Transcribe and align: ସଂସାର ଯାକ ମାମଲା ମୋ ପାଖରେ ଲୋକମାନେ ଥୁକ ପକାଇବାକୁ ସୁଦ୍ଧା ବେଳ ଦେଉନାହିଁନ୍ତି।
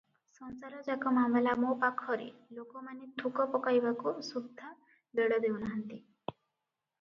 ସଂସାର 0.35 0.77
ଯାକ 0.85 1.11
ମାମଲା 1.17 1.51
ମୋ 1.63 1.73
ପାଖରେ 1.83 2.25
ଲୋକମାନେ 2.59 3.09
ଥୁକ 3.25 3.47
ପକାଇବାକୁ 3.57 4.15
ସୁଦ୍ଧା 4.31 4.73
ବେଳ 5.21 5.39
ଦେଉନାହିଁନ୍ତି। 5.45 6.01